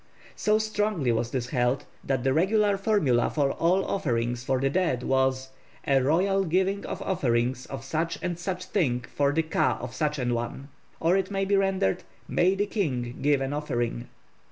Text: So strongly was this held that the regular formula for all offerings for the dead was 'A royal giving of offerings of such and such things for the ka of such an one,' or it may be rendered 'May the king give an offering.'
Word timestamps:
So 0.35 0.57
strongly 0.57 1.11
was 1.11 1.29
this 1.29 1.49
held 1.49 1.85
that 2.03 2.23
the 2.23 2.33
regular 2.33 2.75
formula 2.75 3.29
for 3.29 3.51
all 3.51 3.85
offerings 3.85 4.43
for 4.43 4.59
the 4.59 4.67
dead 4.71 5.03
was 5.03 5.49
'A 5.85 6.01
royal 6.01 6.43
giving 6.43 6.83
of 6.87 7.03
offerings 7.03 7.67
of 7.67 7.83
such 7.83 8.17
and 8.19 8.39
such 8.39 8.65
things 8.65 9.07
for 9.13 9.31
the 9.31 9.43
ka 9.43 9.77
of 9.79 9.93
such 9.93 10.17
an 10.17 10.33
one,' 10.33 10.69
or 10.99 11.15
it 11.17 11.29
may 11.29 11.45
be 11.45 11.55
rendered 11.55 12.01
'May 12.27 12.55
the 12.55 12.65
king 12.65 13.19
give 13.21 13.41
an 13.41 13.53
offering.' 13.53 14.07